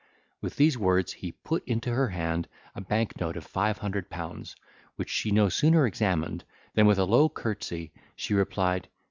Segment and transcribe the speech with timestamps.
[0.41, 4.55] With these words he put into her hand a bank note of five hundred pounds,
[4.95, 6.43] which she no sooner examined,
[6.73, 8.87] than with a low courtesy she replied.